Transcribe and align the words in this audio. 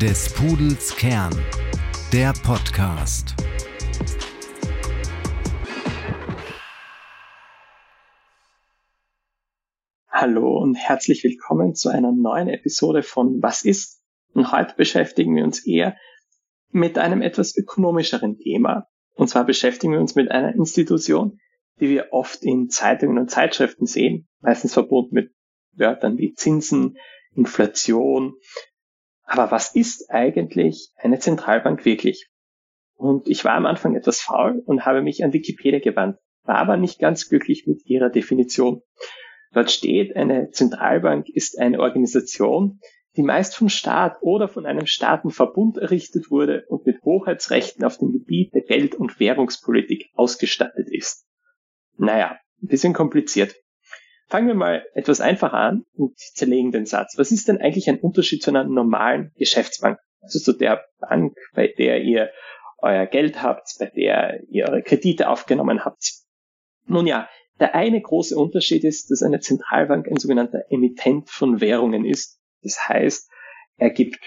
Des 0.00 0.32
Pudels 0.32 0.96
Kern, 0.96 1.30
der 2.10 2.32
Podcast. 2.42 3.34
Hallo 10.08 10.56
und 10.56 10.76
herzlich 10.76 11.22
willkommen 11.22 11.74
zu 11.74 11.90
einer 11.90 12.12
neuen 12.12 12.48
Episode 12.48 13.02
von 13.02 13.42
Was 13.42 13.62
ist? 13.62 14.02
Und 14.32 14.50
heute 14.52 14.74
beschäftigen 14.74 15.36
wir 15.36 15.44
uns 15.44 15.66
eher 15.66 15.98
mit 16.70 16.96
einem 16.96 17.20
etwas 17.20 17.54
ökonomischeren 17.54 18.38
Thema. 18.38 18.86
Und 19.12 19.28
zwar 19.28 19.44
beschäftigen 19.44 19.92
wir 19.92 20.00
uns 20.00 20.14
mit 20.14 20.30
einer 20.30 20.54
Institution, 20.54 21.40
die 21.78 21.90
wir 21.90 22.06
oft 22.12 22.42
in 22.42 22.70
Zeitungen 22.70 23.18
und 23.18 23.30
Zeitschriften 23.30 23.84
sehen, 23.84 24.28
meistens 24.40 24.72
verbunden 24.72 25.14
mit 25.14 25.34
Wörtern 25.72 26.16
wie 26.16 26.32
Zinsen, 26.32 26.96
Inflation, 27.34 28.36
aber 29.30 29.52
was 29.52 29.76
ist 29.76 30.10
eigentlich 30.10 30.90
eine 30.96 31.20
Zentralbank 31.20 31.84
wirklich? 31.84 32.28
Und 32.96 33.28
ich 33.28 33.44
war 33.44 33.52
am 33.52 33.64
Anfang 33.64 33.94
etwas 33.94 34.20
faul 34.20 34.60
und 34.66 34.84
habe 34.84 35.02
mich 35.02 35.22
an 35.22 35.32
Wikipedia 35.32 35.78
gewandt, 35.78 36.18
war 36.42 36.56
aber 36.56 36.76
nicht 36.76 36.98
ganz 36.98 37.28
glücklich 37.28 37.64
mit 37.64 37.86
ihrer 37.86 38.10
Definition. 38.10 38.82
Dort 39.52 39.70
steht, 39.70 40.16
eine 40.16 40.50
Zentralbank 40.50 41.28
ist 41.28 41.60
eine 41.60 41.78
Organisation, 41.78 42.80
die 43.16 43.22
meist 43.22 43.54
vom 43.54 43.68
Staat 43.68 44.16
oder 44.20 44.48
von 44.48 44.66
einem 44.66 44.86
Staatenverbund 44.86 45.76
errichtet 45.76 46.32
wurde 46.32 46.64
und 46.66 46.84
mit 46.84 47.00
Hoheitsrechten 47.04 47.84
auf 47.84 47.98
dem 47.98 48.10
Gebiet 48.10 48.52
der 48.52 48.62
Geld- 48.62 48.96
und 48.96 49.20
Währungspolitik 49.20 50.10
ausgestattet 50.14 50.88
ist. 50.90 51.24
Naja, 51.96 52.36
ein 52.60 52.66
bisschen 52.66 52.94
kompliziert. 52.94 53.54
Fangen 54.30 54.46
wir 54.46 54.54
mal 54.54 54.86
etwas 54.94 55.20
einfacher 55.20 55.54
an 55.56 55.84
und 55.94 56.16
zerlegen 56.16 56.70
den 56.70 56.86
Satz. 56.86 57.18
Was 57.18 57.32
ist 57.32 57.48
denn 57.48 57.58
eigentlich 57.58 57.90
ein 57.90 57.98
Unterschied 57.98 58.44
zu 58.44 58.50
einer 58.50 58.62
normalen 58.62 59.32
Geschäftsbank? 59.36 59.98
Also 60.20 60.38
zu 60.38 60.52
der 60.52 60.84
Bank, 61.00 61.36
bei 61.52 61.66
der 61.66 62.00
ihr 62.04 62.30
euer 62.78 63.06
Geld 63.06 63.42
habt, 63.42 63.74
bei 63.80 63.86
der 63.86 64.40
ihr 64.48 64.68
eure 64.68 64.82
Kredite 64.82 65.28
aufgenommen 65.28 65.84
habt. 65.84 66.12
Nun 66.86 67.08
ja, 67.08 67.28
der 67.58 67.74
eine 67.74 68.00
große 68.00 68.38
Unterschied 68.38 68.84
ist, 68.84 69.10
dass 69.10 69.24
eine 69.24 69.40
Zentralbank 69.40 70.06
ein 70.06 70.16
sogenannter 70.16 70.62
Emittent 70.70 71.28
von 71.28 71.60
Währungen 71.60 72.04
ist. 72.04 72.40
Das 72.62 72.88
heißt, 72.88 73.28
er 73.78 73.90
gibt 73.90 74.20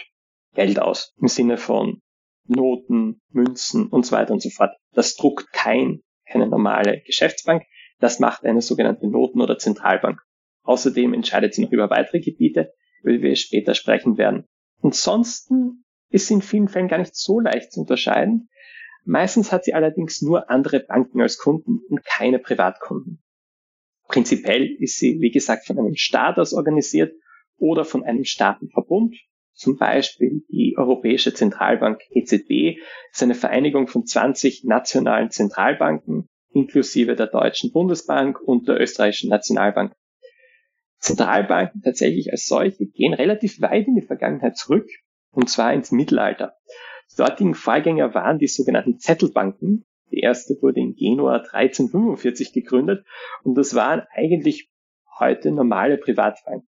Geld 0.53 0.79
aus 0.79 1.13
im 1.21 1.29
Sinne 1.29 1.57
von 1.57 2.01
Noten, 2.45 3.21
Münzen 3.29 3.87
und 3.87 4.05
so 4.05 4.11
weiter 4.17 4.33
und 4.33 4.41
so 4.41 4.49
fort. 4.49 4.75
Das 4.91 5.15
druckt 5.15 5.53
kein, 5.53 6.01
keine 6.25 6.47
normale 6.47 7.01
Geschäftsbank. 7.05 7.63
Das 8.03 8.19
macht 8.19 8.43
eine 8.43 8.61
sogenannte 8.61 9.07
Noten- 9.07 9.39
oder 9.39 9.57
Zentralbank. 9.57 10.19
Außerdem 10.63 11.13
entscheidet 11.13 11.53
sie 11.53 11.63
noch 11.63 11.71
über 11.71 11.89
weitere 11.89 12.19
Gebiete, 12.19 12.73
über 13.01 13.13
die 13.13 13.21
wir 13.21 13.33
später 13.37 13.75
sprechen 13.75 14.17
werden. 14.17 14.43
Ansonsten 14.81 15.85
ist 16.09 16.27
sie 16.27 16.33
in 16.33 16.41
vielen 16.41 16.67
Fällen 16.67 16.89
gar 16.89 16.97
nicht 16.97 17.15
so 17.15 17.39
leicht 17.39 17.71
zu 17.71 17.79
unterscheiden. 17.79 18.49
Meistens 19.05 19.53
hat 19.53 19.63
sie 19.63 19.73
allerdings 19.73 20.21
nur 20.21 20.49
andere 20.49 20.81
Banken 20.81 21.21
als 21.21 21.37
Kunden 21.37 21.79
und 21.87 22.03
keine 22.03 22.39
Privatkunden. 22.39 23.23
Prinzipiell 24.09 24.75
ist 24.81 24.97
sie, 24.97 25.21
wie 25.21 25.31
gesagt, 25.31 25.65
von 25.65 25.79
einem 25.79 25.95
Staat 25.95 26.39
aus 26.39 26.51
organisiert 26.51 27.13
oder 27.55 27.85
von 27.85 28.03
einem 28.03 28.25
Staatenverbund. 28.25 29.15
Zum 29.53 29.77
Beispiel 29.77 30.43
die 30.49 30.75
Europäische 30.77 31.33
Zentralbank 31.33 32.01
EZB 32.09 32.81
ist 33.13 33.23
eine 33.23 33.35
Vereinigung 33.35 33.87
von 33.87 34.05
20 34.05 34.65
nationalen 34.65 35.29
Zentralbanken 35.29 36.27
inklusive 36.53 37.15
der 37.15 37.27
Deutschen 37.27 37.71
Bundesbank 37.71 38.39
und 38.39 38.67
der 38.67 38.79
Österreichischen 38.79 39.29
Nationalbank. 39.29 39.93
Zentralbanken 40.99 41.81
tatsächlich 41.81 42.31
als 42.31 42.45
solche 42.45 42.85
gehen 42.85 43.13
relativ 43.13 43.61
weit 43.61 43.87
in 43.87 43.95
die 43.95 44.05
Vergangenheit 44.05 44.55
zurück, 44.55 44.89
und 45.31 45.49
zwar 45.49 45.73
ins 45.73 45.91
Mittelalter. 45.91 46.55
Die 47.11 47.17
dortigen 47.17 47.55
Vorgänger 47.55 48.13
waren 48.13 48.39
die 48.39 48.47
sogenannten 48.47 48.99
Zettelbanken. 48.99 49.85
Die 50.11 50.19
erste 50.19 50.55
wurde 50.61 50.79
in 50.79 50.95
Genua 50.95 51.37
1345 51.37 52.53
gegründet 52.53 53.05
und 53.43 53.55
das 53.55 53.75
waren 53.75 54.03
eigentlich 54.13 54.69
heute 55.19 55.51
normale 55.51 55.97
Privatbanken. 55.97 56.67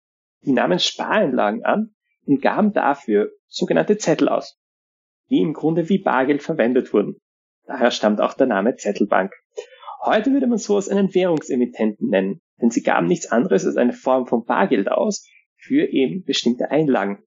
Die 0.44 0.52
nahmen 0.52 0.78
Spareinlagen 0.78 1.64
an 1.64 1.94
und 2.24 2.42
gaben 2.42 2.72
dafür 2.72 3.30
sogenannte 3.46 3.98
Zettel 3.98 4.28
aus, 4.28 4.58
die 5.30 5.40
im 5.40 5.52
Grunde 5.52 5.88
wie 5.88 5.98
Bargeld 5.98 6.42
verwendet 6.42 6.92
wurden. 6.92 7.20
Daher 7.66 7.90
stammt 7.90 8.20
auch 8.20 8.34
der 8.34 8.46
Name 8.46 8.76
Zettelbank. 8.76 9.32
Heute 10.04 10.32
würde 10.32 10.46
man 10.46 10.58
sowas 10.58 10.88
einen 10.88 11.14
Währungsemittenten 11.14 12.08
nennen, 12.08 12.40
denn 12.60 12.70
sie 12.70 12.82
gaben 12.82 13.06
nichts 13.06 13.30
anderes 13.30 13.66
als 13.66 13.76
eine 13.76 13.92
Form 13.92 14.26
von 14.26 14.44
Bargeld 14.44 14.90
aus 14.90 15.28
für 15.56 15.84
eben 15.84 16.22
bestimmte 16.24 16.70
Einlagen. 16.70 17.24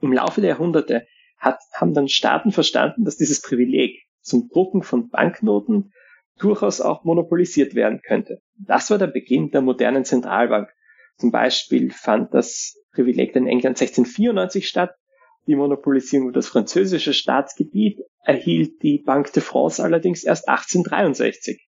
Im 0.00 0.12
Laufe 0.12 0.40
der 0.40 0.50
Jahrhunderte 0.50 1.06
hat, 1.38 1.58
haben 1.72 1.94
dann 1.94 2.08
Staaten 2.08 2.50
verstanden, 2.50 3.04
dass 3.04 3.16
dieses 3.16 3.42
Privileg 3.42 4.02
zum 4.20 4.48
Drucken 4.48 4.82
von 4.82 5.08
Banknoten 5.08 5.92
durchaus 6.38 6.80
auch 6.80 7.04
monopolisiert 7.04 7.74
werden 7.74 8.00
könnte. 8.04 8.40
Das 8.58 8.90
war 8.90 8.98
der 8.98 9.06
Beginn 9.06 9.50
der 9.50 9.60
modernen 9.60 10.04
Zentralbank. 10.04 10.68
Zum 11.16 11.30
Beispiel 11.30 11.90
fand 11.92 12.34
das 12.34 12.76
Privileg 12.92 13.36
in 13.36 13.46
England 13.46 13.80
1694 13.80 14.66
statt 14.66 14.96
die 15.46 15.56
Monopolisierung 15.56 16.28
über 16.28 16.34
das 16.34 16.48
französische 16.48 17.12
Staatsgebiet 17.12 18.00
erhielt 18.24 18.82
die 18.82 18.98
Banque 18.98 19.32
de 19.32 19.42
France 19.42 19.82
allerdings 19.82 20.24
erst 20.24 20.48
1863. 20.48 21.68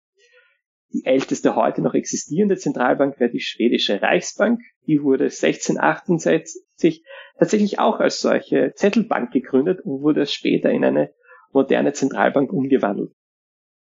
Die 0.92 1.04
älteste 1.06 1.56
heute 1.56 1.80
noch 1.80 1.94
existierende 1.94 2.56
Zentralbank 2.56 3.18
wäre 3.18 3.30
die 3.30 3.40
schwedische 3.40 4.02
Reichsbank. 4.02 4.60
Die 4.86 5.02
wurde 5.02 5.24
1668 5.24 7.02
tatsächlich 7.38 7.78
auch 7.78 7.98
als 7.98 8.20
solche 8.20 8.72
Zettelbank 8.74 9.32
gegründet 9.32 9.80
und 9.84 10.02
wurde 10.02 10.26
später 10.26 10.70
in 10.70 10.84
eine 10.84 11.14
moderne 11.52 11.92
Zentralbank 11.92 12.52
umgewandelt. 12.52 13.12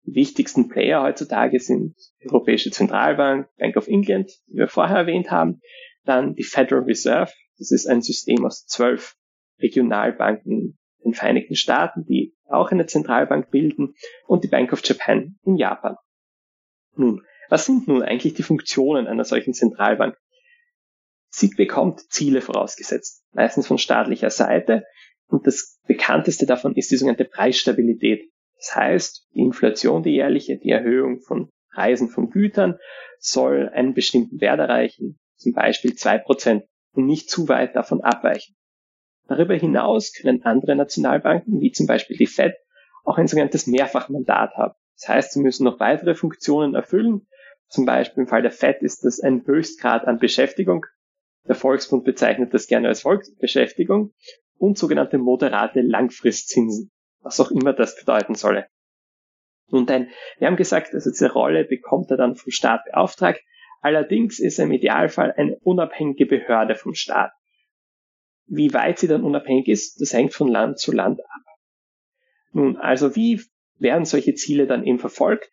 Die 0.04 0.14
wichtigsten 0.14 0.68
Player 0.68 1.02
heutzutage 1.02 1.60
sind 1.60 1.94
die 2.22 2.28
Europäische 2.28 2.70
Zentralbank, 2.70 3.48
Bank 3.56 3.76
of 3.76 3.88
England, 3.88 4.30
die 4.46 4.58
wir 4.58 4.68
vorher 4.68 4.98
erwähnt 4.98 5.30
haben, 5.30 5.60
dann 6.04 6.34
die 6.34 6.44
Federal 6.44 6.84
Reserve, 6.84 7.32
das 7.58 7.70
ist 7.72 7.86
ein 7.86 8.02
System 8.02 8.44
aus 8.44 8.64
zwölf 8.66 9.16
Regionalbanken 9.60 10.78
in 11.00 11.10
den 11.10 11.14
Vereinigten 11.14 11.56
Staaten, 11.56 12.04
die 12.04 12.34
auch 12.48 12.70
eine 12.70 12.86
Zentralbank 12.86 13.50
bilden, 13.50 13.94
und 14.26 14.44
die 14.44 14.48
Bank 14.48 14.72
of 14.72 14.84
Japan 14.84 15.38
in 15.44 15.56
Japan. 15.56 15.96
Nun, 16.96 17.22
was 17.48 17.66
sind 17.66 17.88
nun 17.88 18.02
eigentlich 18.02 18.34
die 18.34 18.42
Funktionen 18.42 19.06
einer 19.06 19.24
solchen 19.24 19.54
Zentralbank? 19.54 20.16
Sie 21.30 21.48
bekommt 21.48 22.00
Ziele 22.10 22.40
vorausgesetzt, 22.40 23.24
meistens 23.32 23.66
von 23.66 23.78
staatlicher 23.78 24.30
Seite, 24.30 24.84
und 25.26 25.46
das 25.46 25.78
bekannteste 25.86 26.46
davon 26.46 26.74
ist 26.74 26.90
die 26.90 26.96
sogenannte 26.96 27.26
Preisstabilität. 27.26 28.30
Das 28.56 28.74
heißt, 28.74 29.28
die 29.34 29.40
Inflation, 29.40 30.02
die 30.02 30.14
jährliche, 30.14 30.58
die 30.58 30.70
Erhöhung 30.70 31.20
von 31.20 31.50
Preisen 31.72 32.08
von 32.08 32.30
Gütern 32.30 32.78
soll 33.18 33.68
einen 33.68 33.94
bestimmten 33.94 34.40
Wert 34.40 34.58
erreichen, 34.58 35.18
zum 35.36 35.52
Beispiel 35.52 35.94
zwei 35.94 36.18
Prozent, 36.18 36.64
und 36.92 37.06
nicht 37.06 37.30
zu 37.30 37.48
weit 37.48 37.76
davon 37.76 38.00
abweichen. 38.00 38.56
Darüber 39.28 39.54
hinaus 39.54 40.12
können 40.14 40.42
andere 40.44 40.74
Nationalbanken, 40.74 41.60
wie 41.60 41.70
zum 41.70 41.86
Beispiel 41.86 42.16
die 42.16 42.26
Fed, 42.26 42.56
auch 43.04 43.18
ein 43.18 43.28
sogenanntes 43.28 43.66
Mehrfachmandat 43.66 44.54
haben. 44.56 44.74
Das 44.96 45.08
heißt, 45.08 45.32
sie 45.32 45.40
müssen 45.40 45.64
noch 45.64 45.78
weitere 45.78 46.14
Funktionen 46.14 46.74
erfüllen. 46.74 47.28
Zum 47.68 47.84
Beispiel 47.84 48.22
im 48.22 48.28
Fall 48.28 48.42
der 48.42 48.50
Fed 48.50 48.82
ist 48.82 49.04
das 49.04 49.20
ein 49.20 49.44
Höchstgrad 49.46 50.06
an 50.06 50.18
Beschäftigung. 50.18 50.86
Der 51.46 51.54
Volksbund 51.54 52.04
bezeichnet 52.04 52.52
das 52.54 52.66
gerne 52.66 52.88
als 52.88 53.02
Volksbeschäftigung 53.02 54.14
und 54.56 54.78
sogenannte 54.78 55.18
moderate 55.18 55.82
Langfristzinsen, 55.82 56.90
was 57.20 57.38
auch 57.38 57.50
immer 57.50 57.74
das 57.74 57.96
bedeuten 57.96 58.34
solle. 58.34 58.66
Nun 59.70 59.84
denn, 59.84 60.08
wir 60.38 60.46
haben 60.46 60.56
gesagt, 60.56 60.94
also 60.94 61.10
diese 61.10 61.30
Rolle 61.32 61.64
bekommt 61.64 62.10
er 62.10 62.16
dann 62.16 62.34
vom 62.34 62.50
Staat 62.50 62.84
beauftragt. 62.86 63.40
Allerdings 63.82 64.40
ist 64.40 64.58
er 64.58 64.64
im 64.64 64.72
Idealfall 64.72 65.32
eine 65.36 65.58
unabhängige 65.58 66.24
Behörde 66.24 66.74
vom 66.74 66.94
Staat. 66.94 67.32
Wie 68.48 68.72
weit 68.72 68.98
sie 68.98 69.08
dann 69.08 69.24
unabhängig 69.24 69.68
ist, 69.68 70.00
das 70.00 70.12
hängt 70.12 70.32
von 70.32 70.48
Land 70.48 70.78
zu 70.78 70.92
Land 70.92 71.20
ab. 71.20 71.56
Nun, 72.52 72.76
also 72.76 73.14
wie 73.14 73.40
werden 73.78 74.04
solche 74.04 74.34
Ziele 74.34 74.66
dann 74.66 74.84
eben 74.84 74.98
verfolgt? 74.98 75.50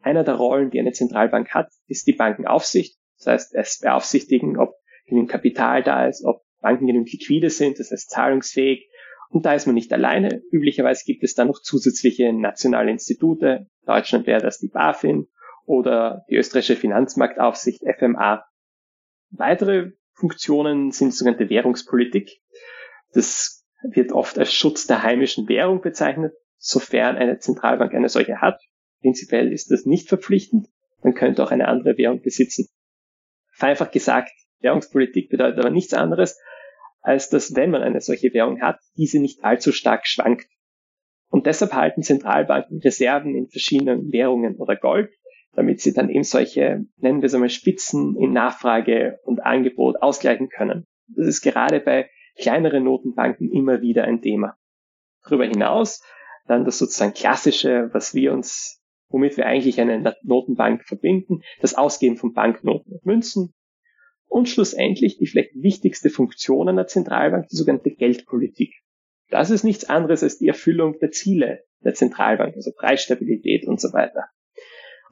Einer 0.00 0.24
der 0.24 0.34
Rollen, 0.34 0.70
die 0.70 0.80
eine 0.80 0.92
Zentralbank 0.92 1.54
hat, 1.54 1.68
ist 1.86 2.06
die 2.06 2.12
Bankenaufsicht. 2.12 2.98
Das 3.18 3.26
heißt, 3.26 3.54
es 3.54 3.78
beaufsichtigen, 3.80 4.58
ob 4.58 4.74
genügend 5.06 5.30
Kapital 5.30 5.82
da 5.82 6.06
ist, 6.06 6.24
ob 6.24 6.42
Banken 6.60 6.86
genügend 6.86 7.12
liquide 7.12 7.50
sind, 7.50 7.78
das 7.78 7.90
heißt 7.90 8.10
zahlungsfähig. 8.10 8.88
Und 9.28 9.46
da 9.46 9.54
ist 9.54 9.66
man 9.66 9.74
nicht 9.74 9.92
alleine. 9.92 10.42
Üblicherweise 10.50 11.04
gibt 11.06 11.22
es 11.22 11.34
dann 11.34 11.48
noch 11.48 11.60
zusätzliche 11.62 12.32
nationale 12.32 12.90
Institute. 12.90 13.66
In 13.80 13.86
Deutschland 13.86 14.26
wäre 14.26 14.42
das 14.42 14.58
die 14.58 14.68
BaFin 14.68 15.28
oder 15.64 16.24
die 16.28 16.36
österreichische 16.36 16.76
Finanzmarktaufsicht 16.76 17.82
FMA. 17.98 18.44
Weitere 19.30 19.92
Funktionen 20.22 20.92
sind 20.92 21.12
sogenannte 21.12 21.50
Währungspolitik. 21.50 22.30
Das 23.12 23.66
wird 23.82 24.12
oft 24.12 24.38
als 24.38 24.52
Schutz 24.52 24.86
der 24.86 25.02
heimischen 25.02 25.48
Währung 25.48 25.80
bezeichnet, 25.80 26.32
sofern 26.58 27.16
eine 27.16 27.40
Zentralbank 27.40 27.92
eine 27.92 28.08
solche 28.08 28.40
hat. 28.40 28.62
Prinzipiell 29.00 29.52
ist 29.52 29.72
das 29.72 29.84
nicht 29.84 30.08
verpflichtend, 30.08 30.68
man 31.02 31.14
könnte 31.14 31.42
auch 31.42 31.50
eine 31.50 31.66
andere 31.66 31.98
Währung 31.98 32.22
besitzen. 32.22 32.68
Vereinfacht 33.50 33.90
gesagt, 33.90 34.30
Währungspolitik 34.60 35.28
bedeutet 35.28 35.58
aber 35.58 35.70
nichts 35.70 35.92
anderes, 35.92 36.38
als 37.00 37.28
dass, 37.28 37.56
wenn 37.56 37.72
man 37.72 37.82
eine 37.82 38.00
solche 38.00 38.32
Währung 38.32 38.62
hat, 38.62 38.78
diese 38.96 39.18
nicht 39.18 39.42
allzu 39.42 39.72
stark 39.72 40.06
schwankt. 40.06 40.46
Und 41.30 41.46
deshalb 41.46 41.72
halten 41.72 42.04
Zentralbanken 42.04 42.78
Reserven 42.78 43.34
in 43.34 43.48
verschiedenen 43.48 44.12
Währungen 44.12 44.54
oder 44.58 44.76
Gold, 44.76 45.10
damit 45.54 45.80
sie 45.80 45.92
dann 45.92 46.08
eben 46.08 46.24
solche, 46.24 46.84
nennen 46.96 47.20
wir 47.20 47.26
es 47.26 47.34
einmal, 47.34 47.50
Spitzen 47.50 48.16
in 48.16 48.32
Nachfrage 48.32 49.18
und 49.24 49.44
Angebot 49.44 50.00
ausgleichen 50.00 50.48
können. 50.48 50.86
Das 51.08 51.26
ist 51.26 51.42
gerade 51.42 51.80
bei 51.80 52.08
kleineren 52.36 52.84
Notenbanken 52.84 53.52
immer 53.52 53.82
wieder 53.82 54.04
ein 54.04 54.22
Thema. 54.22 54.56
Darüber 55.24 55.44
hinaus 55.44 56.02
dann 56.46 56.64
das 56.64 56.78
sozusagen 56.78 57.14
klassische, 57.14 57.90
was 57.92 58.14
wir 58.14 58.32
uns, 58.32 58.82
womit 59.08 59.36
wir 59.36 59.46
eigentlich 59.46 59.80
eine 59.80 60.16
Notenbank 60.22 60.84
verbinden, 60.84 61.42
das 61.60 61.74
Ausgeben 61.74 62.16
von 62.16 62.32
Banknoten 62.32 62.94
und 62.94 63.06
Münzen. 63.06 63.54
Und 64.26 64.48
schlussendlich 64.48 65.18
die 65.18 65.26
vielleicht 65.26 65.54
wichtigste 65.54 66.08
Funktion 66.08 66.68
einer 66.68 66.86
Zentralbank, 66.86 67.48
die 67.48 67.56
sogenannte 67.56 67.90
Geldpolitik. 67.90 68.74
Das 69.28 69.50
ist 69.50 69.62
nichts 69.62 69.84
anderes 69.84 70.22
als 70.22 70.38
die 70.38 70.48
Erfüllung 70.48 70.98
der 70.98 71.10
Ziele 71.10 71.64
der 71.84 71.94
Zentralbank, 71.94 72.56
also 72.56 72.72
Preisstabilität 72.74 73.66
und 73.66 73.80
so 73.80 73.92
weiter. 73.92 74.28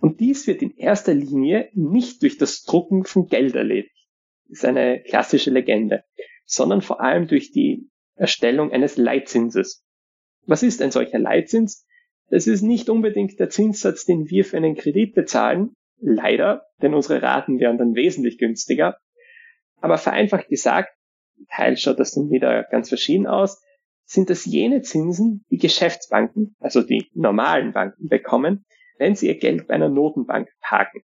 Und 0.01 0.21
dies 0.21 0.47
wird 0.47 0.63
in 0.63 0.77
erster 0.77 1.15
Linie 1.15 1.71
nicht 1.75 2.23
durch 2.23 2.39
das 2.39 2.63
Drucken 2.63 3.05
von 3.05 3.27
Geld 3.27 3.55
erledigt. 3.55 3.95
Ist 4.49 4.65
eine 4.65 5.03
klassische 5.03 5.51
Legende 5.51 6.05
sondern 6.51 6.83
vor 6.83 7.01
allem 7.01 7.29
durch 7.29 7.53
die 7.53 7.89
Erstellung 8.17 8.73
eines 8.73 8.97
Leitzinses. 8.97 9.85
Was 10.47 10.65
ist 10.65 10.83
ein 10.83 10.91
solcher 10.91 11.21
Leitzins? 11.21 11.87
Das 12.29 12.49
ist 12.49 12.63
nicht 12.63 12.91
unbedingt 12.91 13.39
der 13.39 13.51
Zinssatz, 13.51 14.05
den 14.05 14.29
wir 14.29 14.45
für 14.45 14.57
einen 14.57 14.75
Kredit 14.75 15.15
bezahlen, 15.15 15.75
leider, 16.01 16.67
denn 16.83 16.93
unsere 16.93 17.23
Raten 17.23 17.61
wären 17.61 17.79
dann 17.79 17.95
wesentlich 17.95 18.37
günstiger. 18.39 18.99
Aber 19.81 19.97
vereinfacht 19.97 20.49
gesagt, 20.49 20.91
Teil 21.55 21.77
schaut 21.77 22.01
das 22.01 22.13
dann 22.13 22.31
wieder 22.31 22.65
ganz 22.65 22.89
verschieden 22.89 23.29
aus, 23.29 23.63
sind 24.05 24.29
das 24.29 24.45
jene 24.45 24.83
Zinsen, 24.83 25.45
die 25.51 25.59
Geschäftsbanken, 25.59 26.57
also 26.59 26.83
die 26.83 27.09
normalen 27.15 27.73
Banken 27.73 28.09
bekommen, 28.09 28.65
wenn 29.01 29.17
sie 29.17 29.29
ihr 29.29 29.39
Geld 29.39 29.67
bei 29.67 29.75
einer 29.75 29.89
Notenbank 29.89 30.51
parken. 30.61 31.03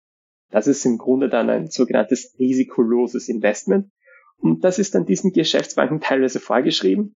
Das 0.49 0.65
ist 0.65 0.85
im 0.85 0.97
Grunde 0.97 1.27
dann 1.29 1.49
ein 1.49 1.67
sogenanntes 1.67 2.33
risikoloses 2.39 3.27
Investment, 3.27 3.91
und 4.37 4.63
das 4.63 4.79
ist 4.79 4.95
dann 4.95 5.05
diesen 5.05 5.33
Geschäftsbanken 5.33 5.99
teilweise 5.99 6.39
vorgeschrieben, 6.39 7.15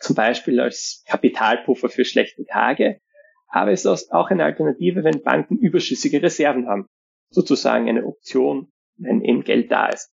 zum 0.00 0.16
Beispiel 0.16 0.58
als 0.58 1.04
Kapitalpuffer 1.06 1.90
für 1.90 2.04
schlechte 2.04 2.44
Tage, 2.46 2.98
aber 3.46 3.72
es 3.72 3.84
ist 3.84 4.10
auch 4.10 4.30
eine 4.30 4.44
Alternative, 4.44 5.04
wenn 5.04 5.22
Banken 5.22 5.58
überschüssige 5.58 6.22
Reserven 6.22 6.66
haben. 6.66 6.86
Sozusagen 7.28 7.88
eine 7.88 8.04
Option, 8.04 8.72
wenn 8.96 9.22
eben 9.22 9.44
Geld 9.44 9.70
da 9.70 9.88
ist. 9.88 10.10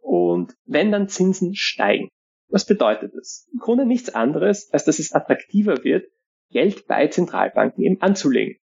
Und 0.00 0.54
wenn 0.66 0.92
dann 0.92 1.08
Zinsen 1.08 1.54
steigen, 1.54 2.08
was 2.48 2.66
bedeutet 2.66 3.12
das? 3.14 3.48
Im 3.52 3.58
Grunde 3.58 3.86
nichts 3.86 4.10
anderes, 4.10 4.70
als 4.72 4.84
dass 4.84 4.98
es 4.98 5.12
attraktiver 5.12 5.82
wird, 5.82 6.06
Geld 6.50 6.86
bei 6.86 7.08
Zentralbanken 7.08 7.82
eben 7.82 8.00
anzulegen. 8.00 8.58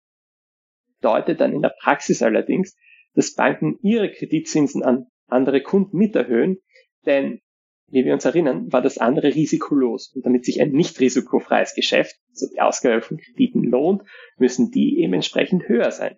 Bedeutet 1.04 1.42
dann 1.42 1.52
in 1.52 1.62
der 1.62 1.76
Praxis 1.82 2.22
allerdings, 2.22 2.78
dass 3.14 3.34
Banken 3.34 3.78
ihre 3.82 4.10
Kreditzinsen 4.10 4.84
an 4.84 5.08
andere 5.28 5.62
Kunden 5.62 5.98
mit 5.98 6.16
erhöhen, 6.16 6.60
denn, 7.06 7.42
wie 7.88 8.06
wir 8.06 8.14
uns 8.14 8.24
erinnern, 8.24 8.72
war 8.72 8.82
das 8.82 8.98
andere 8.98 9.36
risikolos. 9.36 10.14
Und 10.16 10.26
damit 10.26 10.46
sich 10.46 10.62
ein 10.62 10.72
nicht 10.72 10.98
risikofreies 11.02 11.76
Geschäft, 11.76 12.16
also 12.30 12.48
die 12.54 12.62
Ausgabe 12.62 13.02
von 13.02 13.18
Krediten 13.18 13.66
lohnt, 13.66 14.04
müssen 14.38 14.72
die 14.72 15.02
eben 15.02 15.12
entsprechend 15.12 15.68
höher 15.68 15.92
sein. 15.92 16.16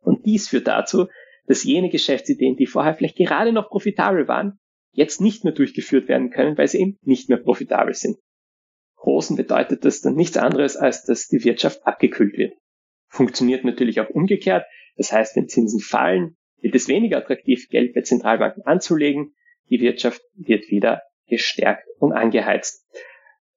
Und 0.00 0.26
dies 0.26 0.48
führt 0.48 0.66
dazu, 0.66 1.06
dass 1.46 1.64
jene 1.64 1.88
Geschäftsideen, 1.88 2.56
die 2.56 2.66
vorher 2.66 2.94
vielleicht 2.94 3.16
gerade 3.16 3.54
noch 3.54 3.70
profitabel 3.70 4.28
waren, 4.28 4.58
jetzt 4.92 5.22
nicht 5.22 5.42
mehr 5.42 5.54
durchgeführt 5.54 6.06
werden 6.06 6.28
können, 6.28 6.58
weil 6.58 6.68
sie 6.68 6.80
eben 6.80 6.98
nicht 7.00 7.30
mehr 7.30 7.38
profitabel 7.38 7.94
sind. 7.94 8.18
Großen 8.96 9.36
bedeutet 9.36 9.86
das 9.86 10.02
dann 10.02 10.16
nichts 10.16 10.36
anderes, 10.36 10.76
als 10.76 11.04
dass 11.04 11.28
die 11.28 11.42
Wirtschaft 11.44 11.86
abgekühlt 11.86 12.36
wird. 12.36 12.52
Funktioniert 13.08 13.64
natürlich 13.64 14.00
auch 14.00 14.10
umgekehrt. 14.10 14.66
Das 14.96 15.12
heißt, 15.12 15.36
wenn 15.36 15.48
Zinsen 15.48 15.80
fallen, 15.80 16.36
wird 16.60 16.74
es 16.74 16.88
weniger 16.88 17.18
attraktiv, 17.18 17.68
Geld 17.68 17.94
bei 17.94 18.02
Zentralbanken 18.02 18.64
anzulegen 18.64 19.34
die 19.70 19.80
Wirtschaft 19.80 20.22
wird 20.34 20.68
wieder 20.70 21.02
gestärkt 21.26 21.86
und 21.98 22.12
angeheizt. 22.12 22.86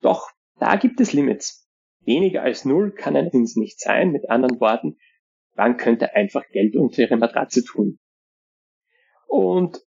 Doch 0.02 0.32
da 0.60 0.76
gibt 0.76 1.00
es 1.00 1.14
Limits. 1.14 1.68
Weniger 2.02 2.42
als 2.42 2.66
null 2.66 2.92
kann 2.92 3.16
ein 3.16 3.30
Zins 3.32 3.56
nicht 3.56 3.80
sein. 3.80 4.12
Mit 4.12 4.30
anderen 4.30 4.60
Worten, 4.60 4.98
man 5.56 5.78
könnte 5.78 6.16
einfach 6.16 6.48
Geld 6.52 6.76
unter 6.76 7.02
ihre 7.02 7.18
Matratze 7.18 7.64
tun. 7.64 8.00
Und 9.28 9.86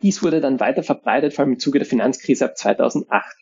dies 0.00 0.22
wurde 0.22 0.40
dann 0.40 0.60
weiter 0.60 0.82
verbreitet, 0.82 1.34
vor 1.34 1.44
allem 1.44 1.54
im 1.54 1.58
Zuge 1.58 1.78
der 1.78 1.86
Finanzkrise 1.86 2.46
ab 2.46 2.56
2008. 2.56 3.36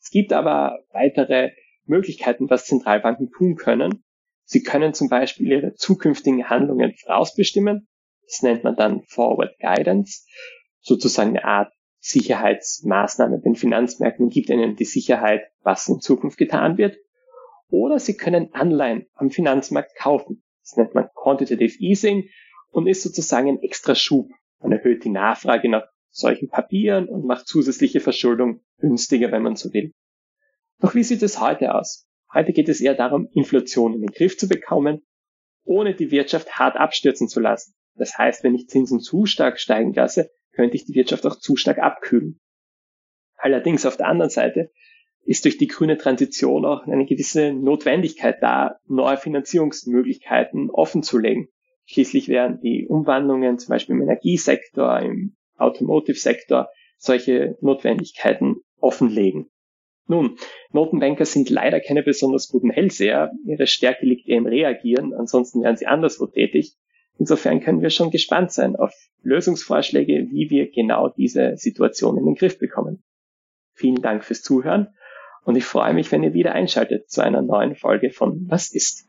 Es 0.00 0.10
gibt 0.10 0.32
aber 0.32 0.84
weitere 0.92 1.50
Möglichkeiten, 1.84 2.48
was 2.48 2.66
Zentralbanken 2.66 3.30
tun 3.30 3.56
können. 3.56 4.04
Sie 4.46 4.62
können 4.62 4.94
zum 4.94 5.08
Beispiel 5.08 5.48
ihre 5.48 5.74
zukünftigen 5.74 6.48
Handlungen 6.48 6.94
vorausbestimmen. 6.94 7.88
Das 8.26 8.42
nennt 8.42 8.64
man 8.64 8.76
dann 8.76 9.02
Forward 9.02 9.58
Guidance 9.58 10.24
sozusagen 10.80 11.30
eine 11.30 11.44
Art 11.44 11.72
Sicherheitsmaßnahme 11.98 13.40
den 13.40 13.56
Finanzmärkten, 13.56 14.28
gibt 14.28 14.48
ihnen 14.48 14.76
die 14.76 14.84
Sicherheit, 14.84 15.42
was 15.62 15.88
in 15.88 16.00
Zukunft 16.00 16.38
getan 16.38 16.78
wird. 16.78 16.96
Oder 17.68 17.98
sie 17.98 18.16
können 18.16 18.54
Anleihen 18.54 19.06
am 19.14 19.30
Finanzmarkt 19.30 19.96
kaufen. 19.96 20.44
Das 20.62 20.76
nennt 20.76 20.94
man 20.94 21.08
Quantitative 21.14 21.76
Easing 21.80 22.28
und 22.70 22.86
ist 22.86 23.02
sozusagen 23.02 23.48
ein 23.48 23.62
extra 23.62 23.96
Schub. 23.96 24.30
Man 24.60 24.70
erhöht 24.70 25.02
die 25.02 25.10
Nachfrage 25.10 25.68
nach 25.68 25.88
solchen 26.10 26.48
Papieren 26.48 27.08
und 27.08 27.26
macht 27.26 27.48
zusätzliche 27.48 27.98
Verschuldung 27.98 28.60
günstiger, 28.78 29.32
wenn 29.32 29.42
man 29.42 29.56
so 29.56 29.72
will. 29.72 29.92
Doch 30.78 30.94
wie 30.94 31.02
sieht 31.02 31.22
es 31.22 31.40
heute 31.40 31.74
aus? 31.74 32.05
Heute 32.36 32.52
geht 32.52 32.68
es 32.68 32.82
eher 32.82 32.94
darum, 32.94 33.30
Inflation 33.32 33.94
in 33.94 34.02
den 34.02 34.10
Griff 34.10 34.36
zu 34.36 34.46
bekommen, 34.46 35.00
ohne 35.64 35.94
die 35.94 36.10
Wirtschaft 36.10 36.58
hart 36.58 36.76
abstürzen 36.76 37.28
zu 37.28 37.40
lassen. 37.40 37.74
Das 37.94 38.18
heißt, 38.18 38.44
wenn 38.44 38.54
ich 38.54 38.68
Zinsen 38.68 39.00
zu 39.00 39.24
stark 39.24 39.58
steigen 39.58 39.94
lasse, 39.94 40.30
könnte 40.52 40.76
ich 40.76 40.84
die 40.84 40.94
Wirtschaft 40.94 41.24
auch 41.24 41.36
zu 41.36 41.56
stark 41.56 41.78
abkühlen. 41.78 42.38
Allerdings 43.36 43.86
auf 43.86 43.96
der 43.96 44.08
anderen 44.08 44.30
Seite 44.30 44.70
ist 45.24 45.46
durch 45.46 45.56
die 45.56 45.66
grüne 45.66 45.96
Transition 45.96 46.66
auch 46.66 46.86
eine 46.86 47.06
gewisse 47.06 47.54
Notwendigkeit 47.54 48.42
da, 48.42 48.76
neue 48.86 49.16
Finanzierungsmöglichkeiten 49.16 50.68
offenzulegen. 50.68 51.48
Schließlich 51.86 52.28
werden 52.28 52.60
die 52.60 52.86
Umwandlungen 52.86 53.58
zum 53.58 53.70
Beispiel 53.70 53.94
im 53.94 54.02
Energiesektor, 54.02 55.00
im 55.00 55.36
Automotive-Sektor 55.56 56.68
solche 56.98 57.56
Notwendigkeiten 57.62 58.56
offenlegen. 58.78 59.50
Nun, 60.08 60.36
Notenbanker 60.72 61.24
sind 61.24 61.50
leider 61.50 61.80
keine 61.80 62.02
besonders 62.02 62.48
guten 62.48 62.70
Hellseher. 62.70 63.32
Ihre 63.44 63.66
Stärke 63.66 64.06
liegt 64.06 64.28
eher 64.28 64.38
im 64.38 64.46
Reagieren, 64.46 65.14
ansonsten 65.14 65.62
wären 65.62 65.76
sie 65.76 65.86
anderswo 65.86 66.26
tätig. 66.26 66.76
Insofern 67.18 67.60
können 67.60 67.82
wir 67.82 67.90
schon 67.90 68.10
gespannt 68.10 68.52
sein 68.52 68.76
auf 68.76 68.92
Lösungsvorschläge, 69.22 70.28
wie 70.30 70.50
wir 70.50 70.70
genau 70.70 71.08
diese 71.08 71.56
Situation 71.56 72.18
in 72.18 72.24
den 72.24 72.34
Griff 72.34 72.58
bekommen. 72.58 73.02
Vielen 73.72 74.02
Dank 74.02 74.24
fürs 74.24 74.42
Zuhören 74.42 74.88
und 75.44 75.56
ich 75.56 75.64
freue 75.64 75.94
mich, 75.94 76.12
wenn 76.12 76.22
ihr 76.22 76.34
wieder 76.34 76.52
einschaltet 76.52 77.10
zu 77.10 77.22
einer 77.22 77.42
neuen 77.42 77.74
Folge 77.74 78.10
von 78.10 78.46
Was 78.48 78.72
ist? 78.72 79.05